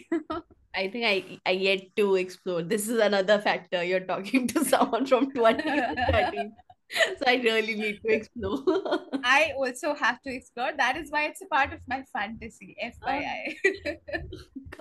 [0.81, 1.15] I think I
[1.51, 2.63] I yet to explore.
[2.71, 3.83] This is another factor.
[3.91, 6.49] You're talking to someone from 20 to 30.
[7.19, 8.63] So I really need to explore.
[9.23, 10.71] I also have to explore.
[10.75, 13.55] That is why it's a part of my fantasy, FYI.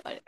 [0.05, 0.23] It.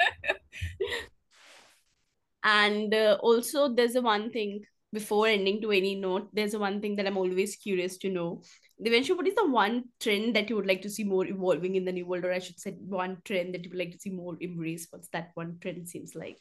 [2.43, 4.61] And uh, also, there's a one thing
[4.93, 8.41] before ending to any note, there's a one thing that I'm always curious to know.
[8.83, 11.85] Devanshu, what is the one trend that you would like to see more evolving in
[11.85, 14.09] the new world, or I should say, one trend that you would like to see
[14.09, 14.87] more embrace?
[14.89, 16.39] What's that one trend seems like?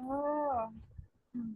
[0.00, 0.68] Oh,
[1.34, 1.52] hmm.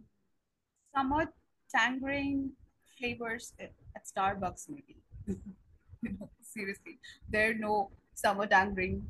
[1.75, 2.51] Tangerine
[2.97, 4.97] flavors at at Starbucks, maybe.
[6.41, 9.07] Seriously, there are no summer tangerine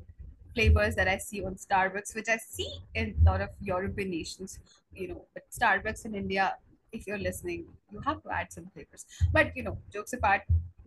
[0.53, 4.59] flavors that I see on Starbucks, which I see in a lot of European nations.
[4.93, 6.55] You know, but Starbucks in India,
[6.91, 9.05] if you're listening, you have to add some flavors.
[9.31, 10.41] But you know, jokes apart,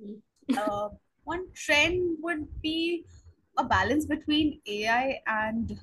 [0.56, 0.88] uh,
[1.24, 3.04] one trend would be
[3.58, 5.78] a balance between AI and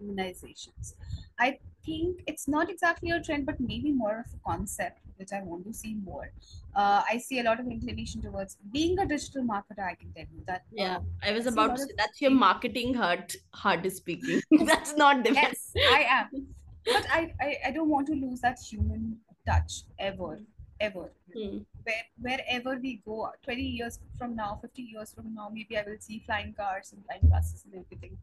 [0.00, 0.94] humanizations.
[1.38, 5.42] I think it's not exactly a trend, but maybe more of a concept which I
[5.42, 6.30] want to see more.
[6.74, 9.84] Uh, I see a lot of inclination towards being a digital marketer.
[9.92, 10.62] I can tell you that.
[10.70, 14.42] Yeah, uh, I was about to say that's your marketing heart heart is speaking.
[14.70, 16.46] That's not the yes, I am.
[16.92, 20.40] But I, I, I don't want to lose that human touch ever,
[20.80, 21.10] ever.
[21.34, 21.58] Hmm.
[21.84, 26.00] Where, wherever we go, 20 years from now, 50 years from now, maybe I will
[26.00, 28.16] see flying cars and flying buses and everything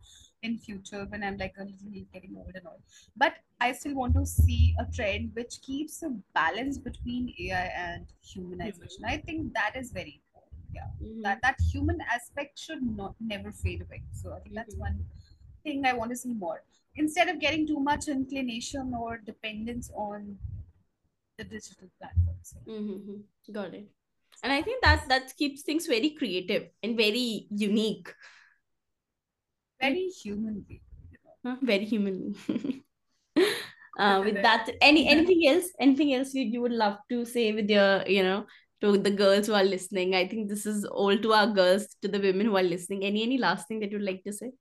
[0.46, 2.80] in future when I'm like a little getting old and all.
[3.24, 8.06] But I still want to see a trend which keeps a balance between AI and
[8.34, 9.04] humanization.
[9.06, 10.32] I think that is very important.
[10.78, 11.22] Yeah Mhm.
[11.26, 14.84] that that human aspect should not never fade away so i think that's Mhm.
[14.88, 14.98] one
[15.68, 16.58] thing i want to see more
[17.04, 20.28] instead of getting too much inclination or dependence on
[21.38, 23.24] the digital platforms Mhm.
[23.60, 23.88] Got it.
[24.44, 28.14] And I think that that keeps things very creative and very unique,
[29.80, 31.52] very human way you know.
[31.52, 31.58] huh?
[31.62, 32.36] very human.
[33.98, 35.70] Uh, with that, any anything else?
[35.80, 38.46] Anything else you, you would love to say with your, you know,
[38.82, 40.14] to the girls who are listening?
[40.14, 43.06] I think this is all to our girls, to the women who are listening.
[43.06, 44.52] Any any last thing that you'd like to say?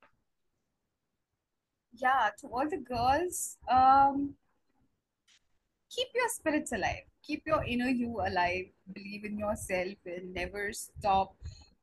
[1.96, 4.34] yeah to all the girls um
[5.94, 11.36] keep your spirits alive keep your inner you alive believe in yourself and never stop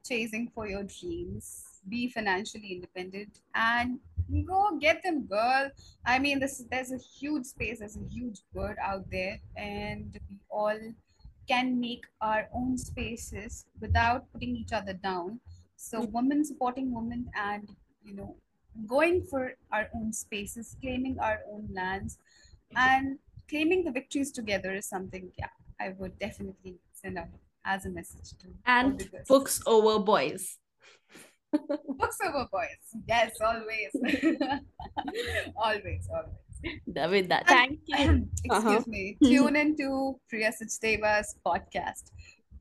[0.06, 4.00] chasing for your dreams be financially independent and
[4.46, 5.70] go get them girl.
[6.06, 10.40] I mean this there's a huge space there's a huge world out there and we
[10.50, 10.80] all
[11.48, 15.40] can make our own spaces without putting each other down.
[15.76, 16.12] So mm.
[16.12, 17.68] women supporting women and
[18.04, 18.36] you know
[18.88, 22.18] going for our own spaces claiming our own lands
[22.76, 23.20] and
[23.50, 27.28] claiming the victories together is something yeah i would definitely send out
[27.66, 30.58] as a message to And books over boys.
[32.00, 33.92] Books over boys yes always
[35.56, 37.98] always always With that, thank you.
[38.46, 38.84] excuse Uh-huh.
[38.88, 42.12] me tune into priya Sachdeva's podcast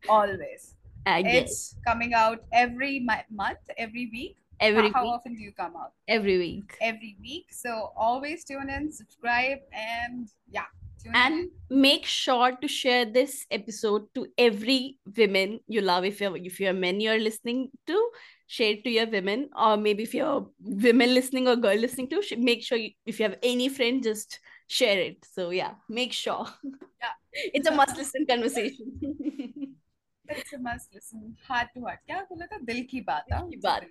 [0.08, 0.74] always
[1.06, 5.12] I it's coming out every month every week every how, how week.
[5.14, 6.76] often do you come out Every week.
[6.80, 10.68] every week so always tune in subscribe and yeah
[11.02, 11.80] tune And in.
[11.88, 16.04] make sure to share this episode to every women you love.
[16.04, 17.96] If you're if you're men you're listening to,
[18.50, 22.20] share it to your women or maybe if you're women listening or girl listening to
[22.36, 25.24] make sure you, if you have any friend just share it.
[25.32, 26.46] So yeah make sure.
[26.64, 27.14] Yeah.
[27.54, 28.88] It's a must listen conversation.
[30.28, 31.36] It's a must listen.
[31.46, 32.00] Heart to heart.
[32.08, 33.84] kya bola tha dil ki baat ki baat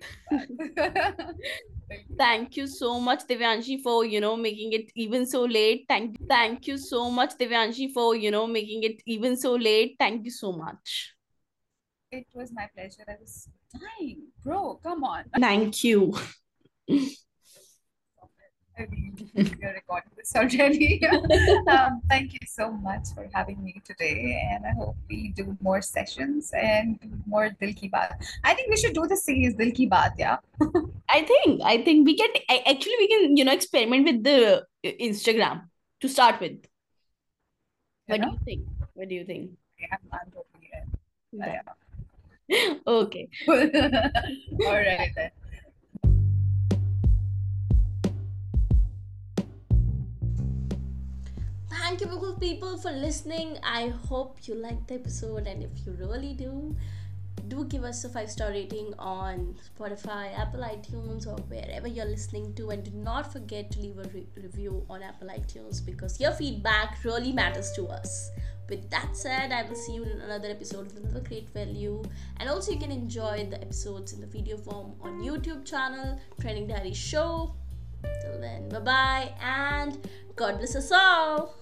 [2.20, 5.86] thank you so much divyanshi for you know making it even so late.
[5.94, 9.96] Thank thank you so much divyanshi for you know making it even so late.
[10.04, 10.98] Thank you so much.
[12.20, 13.08] It was my pleasure.
[13.08, 13.38] I was
[13.72, 16.14] dying bro come on thank you
[19.34, 21.02] you're recording this already.
[21.68, 25.82] um, thank you so much for having me today, and I hope we do more
[25.82, 28.12] sessions and do more Dil Ki Baat.
[28.44, 30.38] I think we should do the series Dil Ki Baat, yeah.
[31.08, 34.66] I think I think we can I, actually we can you know experiment with the
[34.84, 35.62] uh, Instagram
[36.00, 36.58] to start with.
[38.08, 38.66] You What do you think?
[38.94, 39.50] What do you think?
[39.92, 40.70] I'm, I'm totally.
[40.72, 41.46] Yeah.
[41.46, 41.62] Yeah.
[42.86, 43.28] Okay.
[43.48, 43.56] All
[44.74, 45.30] right then.
[51.70, 53.58] Thank you, beautiful people, for listening.
[53.62, 56.76] I hope you liked the episode, and if you really do,
[57.48, 62.54] do give us a five star rating on Spotify, Apple iTunes, or wherever you're listening
[62.54, 62.70] to.
[62.70, 66.98] And do not forget to leave a re- review on Apple iTunes because your feedback
[67.04, 68.30] really matters to us.
[68.70, 72.04] With that said, I will see you in another episode with another great value.
[72.38, 76.68] And also, you can enjoy the episodes in the video form on YouTube channel, Training
[76.68, 77.56] Diary Show.
[78.22, 79.98] Till then, bye bye, and
[80.36, 81.59] God bless us all.